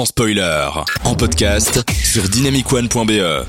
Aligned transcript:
sans 0.00 0.06
spoiler. 0.06 0.66
En 1.04 1.14
podcast 1.14 1.84
sur 2.02 2.22
dynamicone.be. 2.26 3.44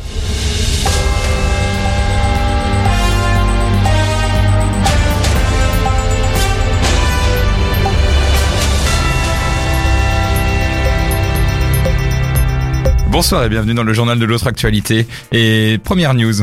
Bonsoir 13.09 13.45
et 13.45 13.49
bienvenue 13.49 13.73
dans 13.73 13.83
le 13.83 13.93
journal 13.93 14.20
de 14.20 14.25
l'autre 14.25 14.47
actualité. 14.47 15.07
Et 15.31 15.79
première 15.81 16.13
news. 16.13 16.33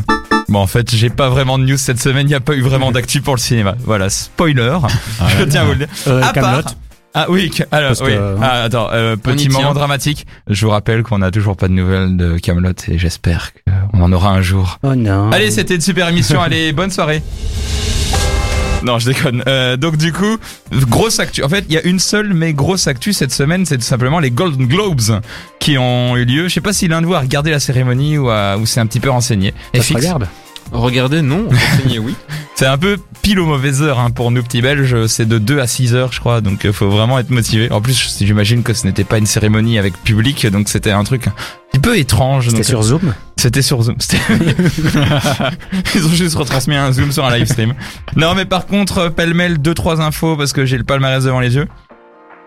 Bon, 0.49 0.61
en 0.61 0.67
fait, 0.67 0.95
j'ai 0.95 1.11
pas 1.11 1.29
vraiment 1.29 1.59
de 1.59 1.65
news 1.65 1.77
cette 1.77 2.01
semaine, 2.01 2.27
il 2.27 2.31
n'y 2.31 2.35
a 2.35 2.41
pas 2.41 2.55
eu 2.55 2.63
vraiment 2.63 2.93
d'actu 2.93 3.21
pour 3.21 3.35
le 3.35 3.41
cinéma. 3.41 3.75
Voilà, 3.85 4.09
spoiler, 4.09 4.79
je 5.39 5.45
tiens 5.45 5.61
à 5.61 5.65
vous 5.67 5.73
le 5.73 5.79
dire. 5.79 5.89
Euh, 6.07 6.23
À 6.23 6.33
part-. 6.33 6.63
Ah 7.15 7.27
oui, 7.31 7.51
alors 7.73 7.89
Parce 7.91 8.01
oui. 8.03 8.13
euh, 8.13 8.37
Ah, 8.41 8.63
attends, 8.65 8.89
euh, 8.93 9.17
petit 9.17 9.49
moment 9.49 9.65
tient. 9.67 9.75
dramatique. 9.75 10.27
Je 10.49 10.65
vous 10.67 10.71
rappelle 10.71 11.03
qu'on 11.03 11.23
a 11.23 11.31
toujours 11.31 11.57
pas 11.57 11.67
de 11.69 11.73
nouvelles 11.73 12.17
de 12.17 12.39
Camelot 12.39 12.73
et 12.89 12.99
j'espère 12.99 13.51
qu'on 13.93 14.03
en 14.03 14.13
aura 14.13 14.31
un 14.31 14.43
jour. 14.43 14.79
Oh 14.83 14.95
non. 14.95 15.31
Allez, 15.33 15.51
c'était 15.51 15.75
une 15.77 15.81
super 15.81 16.09
émission. 16.09 16.41
Allez, 16.41 16.73
bonne 16.75 16.91
soirée. 16.91 17.23
Non, 18.85 19.01
je 19.01 19.07
déconne. 19.11 19.43
Euh, 19.49 19.77
donc 19.77 19.97
du 19.97 20.13
coup, 20.13 20.37
grosse 20.73 21.19
actu. 21.19 21.43
En 21.43 21.49
fait, 21.49 21.65
il 21.69 21.75
y 21.75 21.79
a 21.79 21.83
une 21.85 21.99
seule 21.99 22.33
mais 22.33 22.53
grosse 22.53 22.87
actu 22.87 23.13
cette 23.13 23.33
semaine, 23.33 23.67
c'est 23.67 23.77
tout 23.79 23.83
simplement 23.85 24.21
les 24.21 24.31
Golden 24.31 24.67
Globes 24.69 25.21
qui 25.59 25.77
ont 25.79 26.17
eu 26.17 26.25
lieu. 26.25 26.47
Je 26.47 26.55
sais 26.55 26.61
pas 26.61 26.73
si 26.73 26.87
l'un 26.87 27.01
de 27.03 27.07
vous 27.07 27.15
a 27.15 27.21
regardé 27.21 27.51
la 27.51 27.59
cérémonie 27.59 28.19
ou, 28.19 28.31
a- 28.31 28.57
ou 28.57 28.67
s'est 28.67 28.79
un 28.79 28.87
petit 28.87 29.01
peu 29.01 29.11
renseigné. 29.11 29.53
Ça 29.75 29.81
se 29.83 29.87
FX. 29.89 29.97
regarde. 29.97 30.29
Regardez, 30.71 31.23
non. 31.23 31.49
Renseignez, 31.51 31.99
oui. 31.99 32.15
C'est 32.55 32.67
un 32.67 32.77
peu 32.79 32.99
pile 33.29 33.41
aux 33.41 33.45
mauvaises 33.47 33.83
heures 33.83 33.99
hein, 33.99 34.11
pour 34.11 34.31
nous 34.31 34.43
petits 34.43 34.63
Belges. 34.63 35.05
C'est 35.07 35.29
de 35.29 35.37
2 35.37 35.61
à 35.61 35.67
6 35.67 35.95
heures, 35.95 36.13
je 36.15 36.19
crois. 36.21 36.41
Donc, 36.41 36.61
il 36.65 36.73
faut 36.73 36.89
vraiment 36.89 37.19
être 37.19 37.29
motivé. 37.29 37.71
En 37.71 37.83
plus, 37.83 38.17
j'imagine 38.23 38.63
que 38.63 38.73
ce 38.73 38.87
n'était 38.87 39.05
pas 39.05 39.19
une 39.19 39.27
cérémonie 39.27 39.79
avec 39.79 40.03
public, 40.03 40.47
donc 40.47 40.71
c'était 40.71 40.93
un 40.93 41.05
truc 41.05 41.27
un 41.27 41.33
petit 41.71 41.79
peu 41.79 41.99
étrange. 41.99 42.47
C'était 42.47 42.57
Donc, 42.57 42.65
sur 42.65 42.83
Zoom. 42.83 43.13
C'était 43.37 43.61
sur 43.61 43.83
Zoom. 43.83 43.97
C'était- 43.99 44.17
Ils 45.95 46.07
ont 46.07 46.13
juste 46.15 46.37
retransmis 46.37 46.77
un 46.77 46.91
Zoom 46.91 47.13
sur 47.13 47.27
un 47.27 47.37
live 47.37 47.47
stream. 47.47 47.75
Non, 48.17 48.35
mais 48.35 48.47
par 48.47 48.65
contre, 48.67 48.97
euh, 48.97 49.11
pêle-mêle, 49.11 49.59
deux 49.59 49.75
trois 49.75 50.01
infos 50.01 50.35
parce 50.39 50.55
que 50.55 50.65
j'ai 50.65 50.79
le 50.79 50.85
palmarès 50.85 51.23
devant 51.25 51.41
les 51.41 51.55
yeux. 51.55 51.69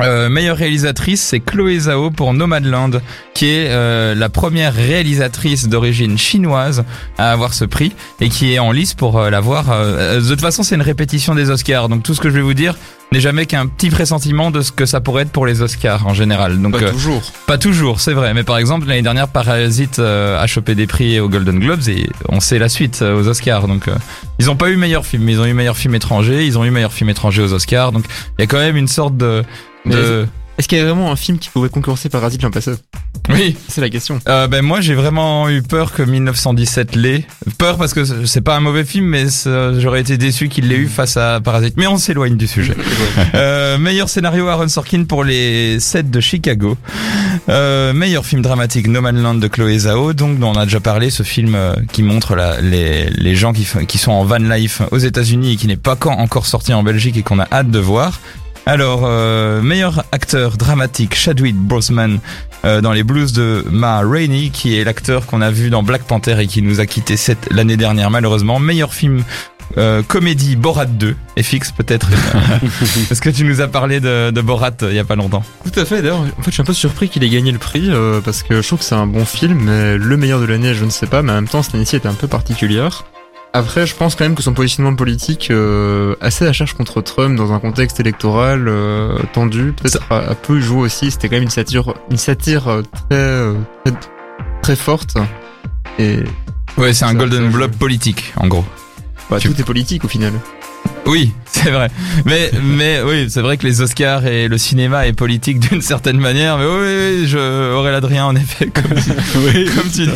Euh, 0.01 0.29
meilleure 0.29 0.57
réalisatrice, 0.57 1.21
c'est 1.21 1.39
Chloé 1.39 1.79
Zhao 1.79 2.11
pour 2.11 2.33
Nomadland, 2.33 3.01
qui 3.33 3.45
est 3.47 3.67
euh, 3.69 4.15
la 4.15 4.29
première 4.29 4.73
réalisatrice 4.73 5.67
d'origine 5.67 6.17
chinoise 6.17 6.83
à 7.17 7.31
avoir 7.31 7.53
ce 7.53 7.65
prix 7.65 7.91
et 8.19 8.29
qui 8.29 8.53
est 8.53 8.59
en 8.59 8.71
lice 8.71 8.93
pour 8.93 9.17
euh, 9.19 9.29
l'avoir. 9.29 9.71
euh, 9.71 10.19
de 10.21 10.27
toute 10.27 10.41
façon, 10.41 10.63
c'est 10.63 10.75
une 10.75 10.81
répétition 10.81 11.35
des 11.35 11.49
Oscars, 11.49 11.89
donc 11.89 12.03
tout 12.03 12.13
ce 12.13 12.21
que 12.21 12.29
je 12.29 12.35
vais 12.35 12.41
vous 12.41 12.53
dire 12.53 12.75
n'est 13.13 13.19
jamais 13.19 13.45
qu'un 13.45 13.67
petit 13.67 13.89
pressentiment 13.89 14.51
de 14.51 14.61
ce 14.61 14.71
que 14.71 14.85
ça 14.85 15.01
pourrait 15.01 15.23
être 15.23 15.31
pour 15.31 15.45
les 15.45 15.61
Oscars 15.61 16.07
en 16.07 16.13
général. 16.13 16.61
Donc 16.61 16.79
Pas 16.79 16.85
euh, 16.85 16.91
toujours. 16.91 17.21
pas 17.45 17.57
toujours, 17.57 17.99
c'est 17.99 18.13
vrai. 18.13 18.33
Mais 18.33 18.43
par 18.43 18.57
exemple, 18.57 18.87
l'année 18.87 19.01
dernière, 19.01 19.27
Parasite 19.27 19.99
euh, 19.99 20.41
a 20.41 20.47
chopé 20.47 20.75
des 20.75 20.87
prix 20.87 21.19
aux 21.19 21.27
Golden 21.27 21.59
Globes 21.59 21.89
et 21.89 22.09
on 22.29 22.39
sait 22.39 22.57
la 22.57 22.69
suite 22.69 23.01
euh, 23.01 23.19
aux 23.21 23.27
Oscars. 23.27 23.67
Donc, 23.67 23.89
euh, 23.89 23.95
ils 24.39 24.49
ont 24.49 24.55
pas 24.55 24.69
eu 24.69 24.77
meilleur 24.77 25.05
film, 25.05 25.23
mais 25.23 25.33
ils 25.33 25.41
ont 25.41 25.45
eu 25.45 25.53
meilleur 25.53 25.75
film 25.75 25.93
étranger. 25.93 26.45
Ils 26.45 26.57
ont 26.57 26.63
eu 26.63 26.71
meilleur 26.71 26.93
film 26.93 27.09
étranger 27.09 27.41
aux 27.41 27.51
Oscars. 27.53 27.91
Donc, 27.91 28.05
il 28.39 28.41
y 28.41 28.43
a 28.45 28.47
quand 28.47 28.59
même 28.59 28.77
une 28.77 28.87
sorte 28.87 29.17
de. 29.17 29.43
De... 29.85 30.27
Est-ce 30.57 30.67
qu'il 30.67 30.77
y 30.77 30.81
a 30.81 30.85
vraiment 30.85 31.11
un 31.11 31.15
film 31.15 31.39
qui 31.39 31.49
pouvait 31.49 31.69
concurrencer 31.69 32.07
Parasite 32.09 32.43
l'an 32.43 32.51
passé? 32.51 32.73
Oui. 33.29 33.55
C'est 33.67 33.81
la 33.81 33.89
question. 33.89 34.19
Euh, 34.27 34.47
ben 34.47 34.61
moi, 34.61 34.79
j'ai 34.79 34.93
vraiment 34.93 35.49
eu 35.49 35.63
peur 35.63 35.91
que 35.91 36.03
1917 36.03 36.95
l'ait. 36.95 37.25
Peur 37.57 37.77
parce 37.77 37.93
que 37.95 38.03
c'est 38.25 38.41
pas 38.41 38.57
un 38.57 38.59
mauvais 38.59 38.83
film, 38.83 39.05
mais 39.05 39.25
j'aurais 39.79 40.01
été 40.01 40.17
déçu 40.17 40.49
qu'il 40.49 40.67
l'ait 40.67 40.75
eu 40.75 40.87
face 40.87 41.17
à 41.17 41.39
Parasite. 41.41 41.75
Mais 41.77 41.87
on 41.87 41.97
s'éloigne 41.97 42.35
du 42.37 42.47
sujet. 42.47 42.75
Euh, 43.33 43.77
meilleur 43.77 44.09
scénario 44.09 44.47
Aaron 44.47 44.67
Sorkin 44.67 45.05
pour 45.05 45.23
les 45.23 45.79
7 45.79 46.11
de 46.11 46.19
Chicago. 46.19 46.77
Euh, 47.49 47.93
meilleur 47.93 48.25
film 48.25 48.41
dramatique 48.41 48.87
No 48.87 49.01
Man 49.01 49.21
Land 49.21 49.35
de 49.35 49.47
Chloé 49.47 49.79
Zhao. 49.79 50.13
Donc 50.13 50.37
dont 50.37 50.51
on 50.51 50.57
a 50.59 50.65
déjà 50.65 50.79
parlé, 50.79 51.09
ce 51.09 51.23
film 51.23 51.55
euh, 51.55 51.73
qui 51.91 52.03
montre 52.03 52.35
la- 52.35 52.59
les, 52.61 53.09
les 53.09 53.35
gens 53.35 53.53
qui, 53.53 53.97
sont 53.97 54.11
en 54.11 54.25
van 54.25 54.37
life 54.37 54.81
aux 54.91 54.97
États-Unis 54.97 55.53
et 55.53 55.55
qui 55.55 55.67
n'est 55.67 55.77
pas 55.77 55.95
quand 55.95 56.13
encore 56.17 56.45
sorti 56.45 56.73
en 56.73 56.83
Belgique 56.83 57.17
et 57.17 57.23
qu'on 57.23 57.39
a 57.39 57.47
hâte 57.51 57.71
de 57.71 57.79
voir. 57.79 58.19
Alors, 58.65 59.01
euh, 59.05 59.61
meilleur 59.61 60.03
acteur 60.11 60.57
dramatique, 60.57 61.15
Chadwick 61.15 61.55
Boseman 61.55 62.19
euh, 62.63 62.81
dans 62.81 62.93
les 62.93 63.03
blues 63.03 63.33
de 63.33 63.65
Ma 63.69 63.99
Rainey, 63.99 64.49
qui 64.53 64.77
est 64.77 64.83
l'acteur 64.83 65.25
qu'on 65.25 65.41
a 65.41 65.49
vu 65.51 65.69
dans 65.69 65.83
Black 65.83 66.03
Panther 66.03 66.35
et 66.39 66.47
qui 66.47 66.61
nous 66.61 66.79
a 66.79 66.85
quitté 66.85 67.17
cette 67.17 67.51
l'année 67.51 67.77
dernière 67.77 68.11
malheureusement. 68.11 68.59
Meilleur 68.59 68.93
film 68.93 69.23
euh, 69.77 70.03
comédie 70.03 70.55
Borat 70.55 70.85
2, 70.85 71.15
FX 71.39 71.71
peut-être. 71.71 72.09
Parce 73.09 73.19
que 73.19 73.29
tu 73.29 73.43
nous 73.43 73.61
as 73.61 73.67
parlé 73.67 73.99
de, 73.99 74.31
de 74.31 74.41
Borat 74.41 74.71
euh, 74.81 74.89
il 74.89 74.95
y 74.95 74.99
a 74.99 75.03
pas 75.03 75.15
longtemps. 75.15 75.43
Tout 75.63 75.79
à 75.79 75.85
fait. 75.85 76.01
D'ailleurs, 76.01 76.19
en 76.19 76.41
fait, 76.41 76.47
je 76.47 76.51
suis 76.51 76.61
un 76.61 76.65
peu 76.65 76.73
surpris 76.73 77.09
qu'il 77.09 77.23
ait 77.23 77.29
gagné 77.29 77.51
le 77.51 77.57
prix 77.57 77.89
euh, 77.89 78.19
parce 78.21 78.43
que 78.43 78.61
je 78.61 78.67
trouve 78.67 78.79
que 78.79 78.85
c'est 78.85 78.95
un 78.95 79.07
bon 79.07 79.25
film, 79.25 79.59
mais 79.63 79.97
le 79.97 80.17
meilleur 80.17 80.39
de 80.39 80.45
l'année, 80.45 80.73
je 80.73 80.83
ne 80.83 80.89
sais 80.89 81.07
pas. 81.07 81.21
Mais 81.21 81.31
en 81.31 81.35
même 81.35 81.47
temps, 81.47 81.63
cette 81.63 81.75
année-ci 81.75 81.95
était 81.95 82.09
un 82.09 82.13
peu 82.13 82.27
particulière. 82.27 83.05
Après, 83.53 83.85
je 83.85 83.93
pense 83.95 84.15
quand 84.15 84.23
même 84.23 84.35
que 84.35 84.41
son 84.43 84.53
positionnement 84.53 84.95
politique, 84.95 85.49
euh, 85.51 86.15
assez 86.21 86.47
à 86.47 86.53
charge 86.53 86.73
contre 86.73 87.01
Trump 87.01 87.35
dans 87.35 87.51
un 87.51 87.59
contexte 87.59 87.99
électoral 87.99 88.67
euh, 88.69 89.17
tendu, 89.33 89.73
peut-être 89.73 90.01
a, 90.09 90.19
a 90.19 90.35
peu 90.35 90.61
joué 90.61 90.79
aussi. 90.83 91.11
C'était 91.11 91.27
quand 91.27 91.35
même 91.35 91.43
une 91.43 91.49
satire, 91.49 91.93
une 92.09 92.17
satire 92.17 92.69
euh, 92.69 92.81
très, 93.09 93.15
euh, 93.17 93.53
très, 93.83 93.93
très 94.61 94.75
forte. 94.77 95.15
Et 95.99 96.19
Ouais, 96.77 96.93
c'est 96.93 97.03
un 97.03 97.13
Golden 97.13 97.51
je- 97.51 97.65
politique 97.77 98.33
en 98.37 98.47
gros. 98.47 98.63
bah, 99.29 99.37
Tu- 99.39 99.51
tout 99.53 99.59
est 99.59 99.65
politique 99.65 100.05
au 100.05 100.07
final. 100.07 100.31
Oui, 101.05 101.33
c'est 101.63 101.71
vrai. 101.71 101.89
Mais 102.25 102.51
mais 102.63 103.01
oui, 103.05 103.27
c'est 103.29 103.41
vrai 103.41 103.57
que 103.57 103.65
les 103.67 103.81
Oscars 103.81 104.25
et 104.25 104.47
le 104.47 104.57
cinéma 104.57 105.07
est 105.07 105.13
politique 105.13 105.59
d'une 105.69 105.81
certaine 105.81 106.17
manière. 106.19 106.57
Mais 106.57 106.65
oui, 106.65 107.19
oui, 107.21 107.27
je 107.27 107.73
Aurélien 107.73 107.97
Adrien 107.97 108.25
en 108.25 108.35
effet 108.35 108.67
comme 108.67 108.83
tu, 108.95 109.11
oui, 109.37 109.65
comme 109.75 109.89
tu 109.91 110.05
dis. 110.05 110.09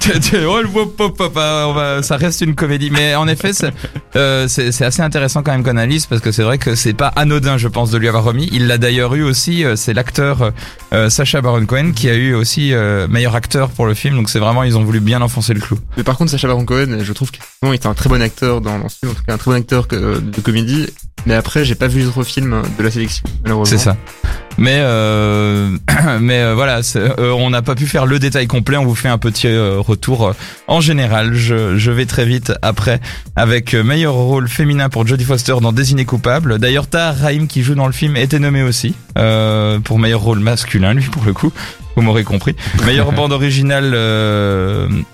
Tu- 0.00 0.20
tu- 0.20 0.36
oh, 0.46 0.60
le 0.62 0.68
hop, 0.74 1.00
hop, 1.00 1.20
hop, 1.20 1.32
ah, 1.36 1.66
on 1.68 1.72
va, 1.72 2.02
ça 2.02 2.16
reste 2.16 2.40
une 2.42 2.54
comédie. 2.54 2.90
Mais 2.90 3.14
en 3.14 3.26
effet, 3.28 3.52
c'est 3.52 3.72
euh, 4.16 4.46
c'est 4.48 4.82
assez 4.84 5.02
intéressant 5.02 5.42
quand 5.42 5.52
même 5.52 5.62
qu'on 5.64 5.70
analyse 5.70 6.06
parce 6.06 6.20
que 6.20 6.30
c'est 6.32 6.42
vrai 6.42 6.58
que 6.58 6.74
c'est 6.74 6.92
pas 6.94 7.08
anodin, 7.08 7.56
je 7.58 7.68
pense, 7.68 7.90
de 7.90 7.98
lui 7.98 8.08
avoir 8.08 8.24
remis. 8.24 8.48
Il 8.52 8.66
l'a 8.66 8.78
d'ailleurs 8.78 9.14
eu 9.14 9.22
aussi. 9.22 9.64
euh, 9.64 9.76
C'est 9.76 9.94
l'acteur 9.94 10.52
euh, 10.92 11.10
Sacha 11.10 11.40
Baron 11.40 11.64
Cohen 11.66 11.92
qui 11.94 12.08
a 12.08 12.14
eu 12.14 12.34
aussi 12.34 12.72
euh, 12.74 13.08
meilleur 13.08 13.34
acteur 13.34 13.70
pour 13.70 13.86
le 13.86 13.94
film. 13.94 14.16
Donc 14.16 14.28
c'est 14.30 14.38
vraiment 14.38 14.62
ils 14.62 14.76
ont 14.76 14.84
voulu 14.84 15.00
bien 15.00 15.22
enfoncer 15.22 15.54
le 15.54 15.60
clou. 15.60 15.78
Mais 15.96 16.02
par 16.04 16.16
contre, 16.16 16.30
Sacha 16.30 16.46
Baron 16.48 16.64
Cohen, 16.64 16.98
je 17.02 17.12
trouve 17.12 17.30
qu'il 17.30 17.42
est 17.72 17.86
un 17.86 17.94
très 17.94 18.08
bon 18.08 18.20
acteur 18.22 18.60
dans, 18.60 18.78
dans 18.78 18.88
ce 18.88 18.98
film, 19.00 19.12
en 19.12 19.14
tout 19.14 19.22
cas 19.26 19.34
un 19.34 19.38
très 19.38 19.50
bon 19.50 19.56
acteur 19.56 19.86
de 19.88 20.40
comédie. 20.42 20.73
Mais 21.26 21.34
après, 21.34 21.64
j'ai 21.64 21.74
pas 21.74 21.86
vu 21.86 22.00
les 22.00 22.06
autres 22.06 22.22
films 22.22 22.62
de 22.78 22.82
la 22.82 22.90
sélection, 22.90 23.24
malheureusement. 23.42 23.78
C'est 23.78 23.82
ça. 23.82 23.96
Mais 24.58 24.78
euh, 24.80 25.76
mais 26.20 26.40
euh, 26.40 26.54
voilà, 26.54 26.80
euh, 26.96 27.30
on 27.32 27.50
n'a 27.50 27.62
pas 27.62 27.74
pu 27.74 27.86
faire 27.86 28.06
le 28.06 28.18
détail 28.18 28.46
complet. 28.46 28.76
On 28.76 28.84
vous 28.84 28.94
fait 28.94 29.08
un 29.08 29.18
petit 29.18 29.48
retour. 29.48 30.34
En 30.68 30.80
général, 30.80 31.34
je, 31.34 31.76
je 31.76 31.90
vais 31.90 32.06
très 32.06 32.24
vite 32.24 32.52
après 32.62 33.00
avec 33.36 33.74
meilleur 33.74 34.14
rôle 34.14 34.48
féminin 34.48 34.88
pour 34.88 35.06
Jodie 35.06 35.24
Foster 35.24 35.54
dans 35.60 35.72
Désigné 35.72 36.04
coupable. 36.04 36.58
D'ailleurs, 36.58 36.86
Tahar 36.86 37.16
Rahim 37.16 37.46
qui 37.46 37.62
joue 37.62 37.74
dans 37.74 37.86
le 37.86 37.92
film 37.92 38.16
était 38.16 38.38
nommé 38.38 38.62
aussi 38.62 38.94
pour 39.84 39.98
meilleur 39.98 40.20
rôle 40.20 40.40
masculin, 40.40 40.94
lui 40.94 41.04
pour 41.04 41.24
le 41.24 41.32
coup. 41.32 41.52
Vous 41.96 42.02
m'aurez 42.02 42.24
compris. 42.24 42.56
Meilleure 42.84 43.12
bande 43.12 43.32
originale, 43.32 43.96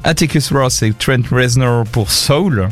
Atticus 0.04 0.53
Ross 0.53 0.82
et 0.82 0.92
Trent 0.92 1.22
Reznor 1.31 1.84
pour 1.84 2.10
Soul. 2.10 2.69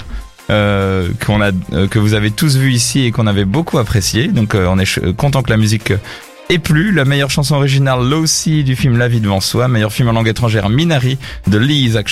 Euh, 0.50 1.10
qu'on 1.26 1.42
a, 1.42 1.50
euh, 1.74 1.88
que 1.88 1.98
vous 1.98 2.14
avez 2.14 2.30
tous 2.30 2.56
vu 2.56 2.72
ici 2.72 3.04
et 3.04 3.10
qu'on 3.10 3.26
avait 3.26 3.44
beaucoup 3.44 3.78
apprécié. 3.78 4.28
Donc 4.28 4.54
euh, 4.54 4.66
on 4.68 4.78
est 4.78 5.14
content 5.14 5.42
que 5.42 5.50
la 5.50 5.58
musique 5.58 5.90
euh, 5.90 5.98
ait 6.48 6.58
plu. 6.58 6.90
La 6.92 7.04
meilleure 7.04 7.30
chanson 7.30 7.56
originale, 7.56 8.08
Low-C 8.08 8.62
du 8.62 8.74
film 8.74 8.96
La 8.96 9.08
vie 9.08 9.20
devant 9.20 9.40
soi. 9.40 9.68
Meilleur 9.68 9.92
film 9.92 10.08
en 10.08 10.12
langue 10.12 10.28
étrangère, 10.28 10.70
Minari 10.70 11.18
de 11.48 11.58
Lee 11.58 11.82
Isaac. 11.82 12.10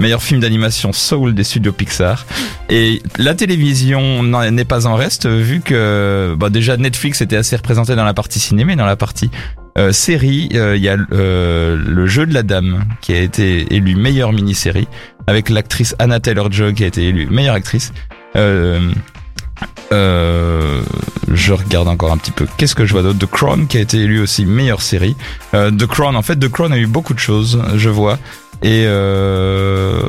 Meilleur 0.00 0.24
film 0.24 0.40
d'animation, 0.40 0.92
Soul 0.92 1.34
des 1.34 1.44
studios 1.44 1.72
Pixar. 1.72 2.26
Et 2.68 3.00
la 3.16 3.36
télévision 3.36 4.24
n'est 4.24 4.64
pas 4.64 4.86
en 4.88 4.96
reste 4.96 5.28
vu 5.28 5.60
que 5.60 6.34
bah, 6.36 6.50
déjà 6.50 6.76
Netflix 6.76 7.20
était 7.20 7.36
assez 7.36 7.54
représenté 7.54 7.94
dans 7.94 8.04
la 8.04 8.14
partie 8.14 8.40
cinéma 8.40 8.72
et 8.72 8.76
dans 8.76 8.86
la 8.86 8.96
partie 8.96 9.30
euh, 9.78 9.92
série, 9.92 10.50
euh, 10.54 10.76
il 10.76 10.82
y 10.82 10.88
a 10.88 10.96
euh, 11.12 11.76
le 11.76 12.06
jeu 12.06 12.26
de 12.26 12.34
la 12.34 12.42
dame 12.42 12.84
qui 13.00 13.12
a 13.14 13.20
été 13.20 13.72
élu 13.74 13.94
meilleure 13.94 14.32
mini-série 14.32 14.88
avec 15.26 15.48
l'actrice 15.48 15.94
Anna 15.98 16.20
Taylor-Joy 16.20 16.74
qui 16.74 16.84
a 16.84 16.86
été 16.86 17.08
élue 17.08 17.26
meilleure 17.26 17.54
actrice. 17.54 17.92
Euh, 18.36 18.90
euh, 19.92 20.82
je 21.32 21.52
regarde 21.52 21.88
encore 21.88 22.12
un 22.12 22.16
petit 22.18 22.30
peu. 22.30 22.46
Qu'est-ce 22.56 22.74
que 22.74 22.84
je 22.84 22.92
vois 22.92 23.02
d'autre? 23.02 23.18
The 23.18 23.30
Crown 23.30 23.66
qui 23.66 23.78
a 23.78 23.80
été 23.80 23.98
élu 23.98 24.20
aussi 24.20 24.44
meilleure 24.44 24.82
série. 24.82 25.16
Euh, 25.54 25.70
The 25.70 25.86
Crown, 25.86 26.16
en 26.16 26.22
fait, 26.22 26.36
The 26.36 26.48
Crown 26.48 26.72
a 26.72 26.78
eu 26.78 26.86
beaucoup 26.86 27.14
de 27.14 27.18
choses, 27.18 27.62
je 27.76 27.88
vois. 27.88 28.18
Et 28.62 28.84
euh, 28.86 30.02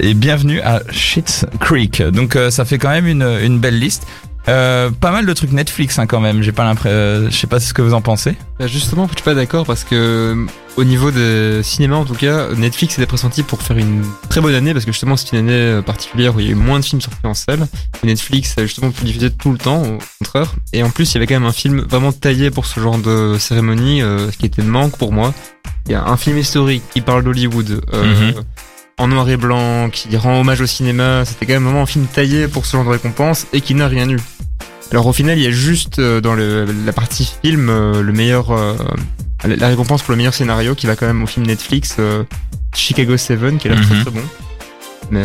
et 0.00 0.14
bienvenue 0.14 0.60
à 0.60 0.82
Schitt's 0.90 1.46
Creek. 1.60 2.02
Donc 2.02 2.34
euh, 2.34 2.50
ça 2.50 2.64
fait 2.64 2.78
quand 2.78 2.90
même 2.90 3.06
une, 3.06 3.22
une 3.22 3.60
belle 3.60 3.78
liste. 3.78 4.06
Euh, 4.48 4.90
pas 4.90 5.12
mal 5.12 5.24
de 5.24 5.32
trucs 5.32 5.52
Netflix 5.52 5.98
hein, 5.98 6.06
quand 6.06 6.18
même. 6.20 6.42
J'ai 6.42 6.50
pas 6.52 6.64
l'impression. 6.64 6.90
euh, 6.98 7.30
je 7.30 7.36
sais 7.36 7.46
pas 7.46 7.60
ce 7.60 7.72
que 7.72 7.80
vous 7.82 7.94
en 7.94 8.00
pensez. 8.00 8.34
Bah, 8.58 8.66
justement, 8.66 9.06
je 9.06 9.12
suis 9.12 9.22
pas 9.22 9.34
d'accord 9.34 9.64
parce 9.66 9.84
que 9.84 9.94
euh, 9.94 10.46
au 10.76 10.84
niveau 10.84 11.10
des 11.12 11.62
cinéma 11.62 11.96
en 11.96 12.04
tout 12.04 12.14
cas, 12.14 12.48
Netflix 12.56 12.94
était 12.98 13.06
pressenti 13.06 13.42
pour 13.44 13.62
faire 13.62 13.78
une 13.78 14.02
très 14.28 14.40
bonne 14.40 14.54
année 14.54 14.72
parce 14.72 14.84
que 14.84 14.90
justement 14.92 15.16
c'est 15.16 15.32
une 15.36 15.48
année 15.48 15.80
particulière 15.82 16.34
où 16.34 16.40
il 16.40 16.46
y 16.46 16.48
a 16.48 16.52
eu 16.52 16.56
moins 16.56 16.80
de 16.80 16.84
films 16.84 17.00
sortis 17.00 17.18
en 17.24 17.34
salle. 17.34 17.68
Et 18.02 18.06
Netflix 18.08 18.56
a 18.58 18.62
justement 18.62 18.90
pu 18.90 19.04
diffuser 19.04 19.30
tout 19.30 19.52
le 19.52 19.58
temps, 19.58 19.82
au 19.82 19.98
contraire. 20.18 20.52
Et 20.72 20.82
en 20.82 20.90
plus, 20.90 21.10
il 21.12 21.14
y 21.14 21.16
avait 21.18 21.26
quand 21.28 21.34
même 21.38 21.44
un 21.48 21.52
film 21.52 21.80
vraiment 21.80 22.10
taillé 22.12 22.50
pour 22.50 22.66
ce 22.66 22.80
genre 22.80 22.98
de 22.98 23.36
cérémonie, 23.38 24.02
euh, 24.02 24.30
ce 24.32 24.36
qui 24.36 24.46
était 24.46 24.62
manque 24.62 24.96
pour 24.98 25.12
moi. 25.12 25.32
Il 25.86 25.92
y 25.92 25.94
a 25.94 26.04
un 26.04 26.16
film 26.16 26.38
historique 26.38 26.82
qui 26.92 27.00
parle 27.00 27.22
d'Hollywood. 27.24 27.80
euh, 27.94 28.32
Mhm. 28.32 28.42
En 28.98 29.08
noir 29.08 29.28
et 29.30 29.36
blanc, 29.36 29.88
qui 29.90 30.14
rend 30.16 30.40
hommage 30.40 30.60
au 30.60 30.66
cinéma, 30.66 31.24
c'était 31.24 31.46
quand 31.46 31.54
même 31.54 31.64
vraiment 31.64 31.82
un 31.82 31.86
film 31.86 32.06
taillé 32.06 32.46
pour 32.46 32.66
ce 32.66 32.76
genre 32.76 32.84
de 32.84 32.90
récompense 32.90 33.46
et 33.52 33.60
qui 33.60 33.74
n'a 33.74 33.88
rien 33.88 34.08
eu. 34.08 34.18
Alors 34.92 35.06
au 35.06 35.12
final, 35.12 35.38
il 35.38 35.44
y 35.44 35.46
a 35.46 35.50
juste 35.50 35.98
euh, 35.98 36.20
dans 36.20 36.34
le, 36.34 36.66
la 36.84 36.92
partie 36.92 37.32
film 37.42 37.68
euh, 37.70 38.02
le 38.02 38.12
meilleur, 38.12 38.50
euh, 38.52 38.74
la 39.44 39.68
récompense 39.68 40.02
pour 40.02 40.12
le 40.12 40.18
meilleur 40.18 40.34
scénario 40.34 40.74
qui 40.74 40.86
va 40.86 40.94
quand 40.94 41.06
même 41.06 41.22
au 41.22 41.26
film 41.26 41.46
Netflix 41.46 41.96
Chicago 42.74 43.16
7 43.16 43.58
qui 43.58 43.68
est 43.68 43.70
là 43.70 43.80
très 43.80 43.94
Mhm. 43.94 44.02
très 44.02 44.10
bon. 44.10 44.20
Mais 45.10 45.24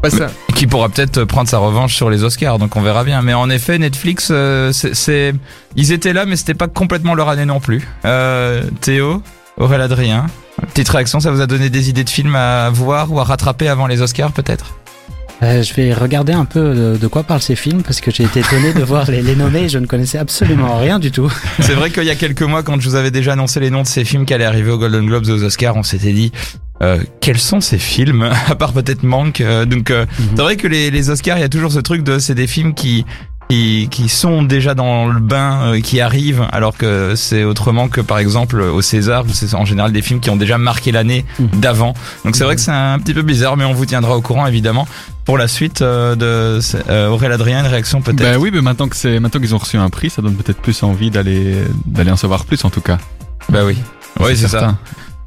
pas 0.00 0.10
ça. 0.10 0.30
Qui 0.54 0.66
pourra 0.66 0.88
peut-être 0.88 1.24
prendre 1.24 1.48
sa 1.48 1.58
revanche 1.58 1.94
sur 1.94 2.08
les 2.10 2.22
Oscars. 2.24 2.58
Donc 2.58 2.76
on 2.76 2.82
verra 2.82 3.04
bien. 3.04 3.20
Mais 3.22 3.34
en 3.34 3.50
effet, 3.50 3.78
Netflix, 3.78 4.32
c'est, 4.72 5.34
ils 5.76 5.92
étaient 5.92 6.12
là, 6.12 6.24
mais 6.26 6.36
c'était 6.36 6.54
pas 6.54 6.68
complètement 6.68 7.14
leur 7.14 7.28
année 7.28 7.44
non 7.44 7.60
plus. 7.60 7.86
Théo, 8.80 9.22
Aurélien 9.58 9.84
Adrien. 9.84 10.26
Petite 10.66 10.88
réaction, 10.88 11.20
ça 11.20 11.30
vous 11.30 11.40
a 11.40 11.46
donné 11.46 11.70
des 11.70 11.88
idées 11.88 12.04
de 12.04 12.10
films 12.10 12.34
à 12.36 12.70
voir 12.70 13.12
ou 13.12 13.20
à 13.20 13.24
rattraper 13.24 13.68
avant 13.68 13.86
les 13.86 14.00
Oscars 14.02 14.32
peut-être? 14.32 14.74
Euh, 15.42 15.62
je 15.62 15.74
vais 15.74 15.92
regarder 15.92 16.32
un 16.32 16.44
peu 16.44 16.74
de, 16.74 16.96
de 16.96 17.06
quoi 17.08 17.24
parlent 17.24 17.42
ces 17.42 17.56
films 17.56 17.82
parce 17.82 18.00
que 18.00 18.10
j'ai 18.12 18.22
été 18.22 18.40
étonné 18.40 18.72
de 18.72 18.82
voir 18.82 19.10
les, 19.10 19.20
les 19.20 19.34
nommer. 19.34 19.68
Je 19.68 19.78
ne 19.78 19.86
connaissais 19.86 20.16
absolument 20.18 20.78
rien 20.78 20.98
du 21.00 21.10
tout. 21.10 21.30
C'est 21.60 21.74
vrai 21.74 21.90
qu'il 21.90 22.04
y 22.04 22.10
a 22.10 22.14
quelques 22.14 22.42
mois, 22.42 22.62
quand 22.62 22.80
je 22.80 22.88
vous 22.88 22.94
avais 22.94 23.10
déjà 23.10 23.32
annoncé 23.32 23.58
les 23.60 23.68
noms 23.70 23.82
de 23.82 23.86
ces 23.86 24.04
films 24.04 24.26
qui 24.26 24.32
allaient 24.32 24.44
arriver 24.44 24.70
aux 24.70 24.78
Golden 24.78 25.04
Globes 25.04 25.26
et 25.26 25.32
aux 25.32 25.42
Oscars, 25.42 25.76
on 25.76 25.82
s'était 25.82 26.12
dit 26.12 26.30
euh, 26.82 26.98
quels 27.20 27.38
sont 27.40 27.60
ces 27.60 27.78
films 27.78 28.22
à 28.48 28.54
part 28.54 28.72
peut-être 28.72 29.02
Manque. 29.02 29.40
euh, 29.40 29.64
donc 29.64 29.90
euh, 29.90 30.06
Mhm. 30.18 30.26
c'est 30.36 30.42
vrai 30.42 30.56
que 30.56 30.68
les, 30.68 30.90
les 30.92 31.10
Oscars, 31.10 31.36
il 31.36 31.40
y 31.40 31.44
a 31.44 31.48
toujours 31.48 31.72
ce 31.72 31.80
truc 31.80 32.04
de 32.04 32.18
c'est 32.20 32.34
des 32.36 32.46
films 32.46 32.72
qui 32.72 33.04
qui, 33.48 33.88
qui 33.90 34.08
sont 34.08 34.42
déjà 34.42 34.74
dans 34.74 35.06
le 35.06 35.20
bain, 35.20 35.60
euh, 35.74 35.80
qui 35.80 36.00
arrivent, 36.00 36.46
alors 36.50 36.76
que 36.76 37.14
c'est 37.14 37.44
autrement 37.44 37.88
que 37.88 38.00
par 38.00 38.18
exemple 38.18 38.60
au 38.60 38.80
César, 38.82 39.24
c'est 39.32 39.54
en 39.54 39.64
général 39.64 39.92
des 39.92 40.02
films 40.02 40.20
qui 40.20 40.30
ont 40.30 40.36
déjà 40.36 40.58
marqué 40.58 40.92
l'année 40.92 41.24
Mhm. 41.38 41.48
d'avant. 41.60 41.94
Donc 42.24 42.36
c'est 42.36 42.44
vrai 42.44 42.54
que 42.56 42.60
c'est 42.60 42.70
un 42.70 42.98
petit 42.98 43.14
peu 43.14 43.22
bizarre, 43.22 43.56
mais 43.56 43.64
on 43.64 43.74
vous 43.74 43.86
tiendra 43.86 44.16
au 44.16 44.20
courant 44.22 44.46
évidemment 44.46 44.86
pour 45.24 45.38
la 45.38 45.48
suite 45.48 45.82
euh, 45.82 46.14
de 46.16 46.60
euh, 46.90 47.08
Aurélien 47.08 47.34
Adrien, 47.34 47.60
une 47.60 47.66
réaction 47.70 48.00
peut-être? 48.02 48.20
Bah 48.22 48.38
oui, 48.38 48.50
mais 48.52 48.60
maintenant 48.62 48.88
que 48.88 48.96
c'est 48.96 49.20
maintenant 49.20 49.40
qu'ils 49.40 49.54
ont 49.54 49.58
reçu 49.58 49.76
un 49.76 49.88
prix, 49.90 50.10
ça 50.10 50.22
donne 50.22 50.34
peut-être 50.36 50.60
plus 50.60 50.82
envie 50.82 51.10
d'aller 51.10 51.54
d'aller 51.86 52.10
en 52.10 52.16
savoir 52.16 52.44
plus 52.44 52.64
en 52.64 52.70
tout 52.70 52.80
cas. 52.80 52.98
Bah 53.50 53.60
oui, 53.64 53.76
oui 54.20 54.36
c'est 54.36 54.48
ça. 54.48 54.76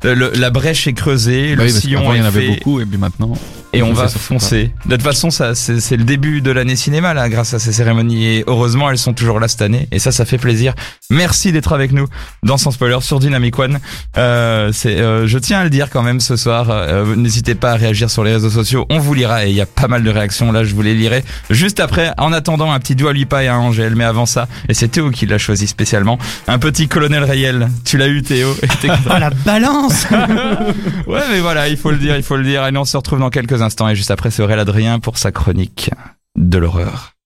Le- 0.03 0.13
le- 0.13 0.31
la 0.35 0.49
brèche 0.51 0.87
est 0.87 0.93
creusée, 0.93 1.55
Bah 1.55 1.63
le 1.65 1.71
oui, 1.71 1.79
sillon 1.79 2.01
qu'avant, 2.01 2.13
il 2.13 2.19
y 2.19 2.21
en 2.21 2.25
est 2.25 2.27
avait 2.27 2.41
fait, 2.47 2.55
beaucoup 2.55 2.79
et 2.79 2.85
puis 2.85 2.97
maintenant. 2.99 3.33
Et 3.73 3.83
on 3.83 3.87
on 3.89 3.93
va 3.93 4.07
foncer. 4.09 4.71
De 4.85 4.95
toute 4.95 5.03
façon, 5.03 5.29
ça, 5.31 5.55
c'est 5.55 5.79
c'est 5.79 5.95
le 5.97 6.03
début 6.03 6.41
de 6.41 6.51
l'année 6.51 6.75
cinéma 6.75 7.13
là, 7.13 7.29
grâce 7.29 7.53
à 7.53 7.59
ces 7.59 7.71
cérémonies. 7.71 8.25
Et 8.25 8.43
heureusement, 8.47 8.89
elles 8.89 8.97
sont 8.97 9.13
toujours 9.13 9.39
là 9.39 9.47
cette 9.47 9.61
année, 9.61 9.87
et 9.91 9.99
ça, 9.99 10.11
ça 10.11 10.25
fait 10.25 10.37
plaisir. 10.37 10.73
Merci 11.09 11.51
d'être 11.51 11.71
avec 11.73 11.91
nous 11.93 12.07
dans 12.43 12.57
Sans 12.57 12.71
Spoiler 12.71 12.97
sur 13.01 13.19
Dynamic 13.19 13.57
One. 13.57 13.79
Euh, 14.17 14.71
c'est, 14.73 14.97
euh, 14.99 15.25
je 15.27 15.37
tiens 15.37 15.59
à 15.59 15.63
le 15.63 15.69
dire 15.69 15.89
quand 15.89 16.03
même 16.03 16.19
ce 16.19 16.35
soir. 16.35 16.67
euh, 16.69 17.15
N'hésitez 17.15 17.55
pas 17.55 17.71
à 17.71 17.75
réagir 17.75 18.09
sur 18.09 18.23
les 18.23 18.33
réseaux 18.33 18.49
sociaux. 18.49 18.85
On 18.89 18.99
vous 18.99 19.13
lira 19.13 19.45
et 19.45 19.49
il 19.49 19.55
y 19.55 19.61
a 19.61 19.65
pas 19.65 19.87
mal 19.87 20.03
de 20.03 20.09
réactions. 20.09 20.51
Là, 20.51 20.63
je 20.63 20.75
vous 20.75 20.81
les 20.81 20.93
lirai 20.93 21.23
juste 21.49 21.79
après. 21.79 22.11
En 22.17 22.33
attendant, 22.33 22.71
un 22.71 22.79
petit 22.79 22.95
Dua 22.95 23.13
Lipa 23.13 23.43
et 23.43 23.47
un 23.47 23.57
Angèle. 23.57 23.95
Mais 23.95 24.03
avant 24.03 24.25
ça, 24.25 24.47
et 24.67 24.73
c'est 24.73 24.89
Théo 24.89 25.11
qui 25.11 25.25
l'a 25.25 25.37
choisi 25.37 25.65
spécialement, 25.67 26.17
un 26.47 26.59
petit 26.59 26.87
Colonel 26.87 27.23
Rayel. 27.23 27.69
Tu 27.85 27.97
l'as 27.97 28.07
eu, 28.09 28.21
Théo. 28.21 28.53
Oh 29.09 29.17
la 29.19 29.29
balance 29.29 30.05
Ouais, 31.07 31.21
mais 31.31 31.39
voilà, 31.39 31.67
il 31.69 31.77
faut 31.77 31.91
le 31.91 31.97
dire, 31.97 32.15
il 32.17 32.23
faut 32.23 32.35
le 32.35 32.43
dire. 32.43 32.63
Allez, 32.63 32.77
on 32.77 32.85
se 32.85 32.97
retrouve 32.97 33.19
dans 33.19 33.29
instants 33.62 33.89
et 33.89 33.95
juste 33.95 34.12
après, 34.12 34.31
c'est 34.31 34.42
Aurélien 34.42 34.62
Adrien 34.62 35.00
pour 35.00 35.18
sa 35.18 35.31
chronique 35.31 35.92
de 36.36 36.57
l'horreur. 36.57 37.13